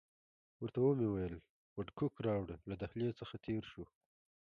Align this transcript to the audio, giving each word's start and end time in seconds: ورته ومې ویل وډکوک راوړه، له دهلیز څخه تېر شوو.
ورته 0.61 0.79
ومې 0.81 1.07
ویل 1.09 1.35
وډکوک 1.77 2.13
راوړه، 2.27 2.55
له 2.69 2.75
دهلیز 2.81 3.13
څخه 3.21 3.35
تېر 3.45 3.63
شوو. 3.71 3.85